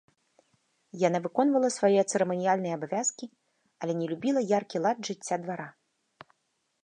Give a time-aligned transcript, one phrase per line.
[1.07, 3.25] Яна выконвала свае цырыманіяльныя абавязкі,
[3.85, 5.67] але не любіла яркі лад жыцця двара.